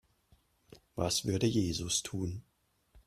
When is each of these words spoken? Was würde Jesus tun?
Was 0.95 1.25
würde 1.25 1.45
Jesus 1.45 2.01
tun? 2.01 2.41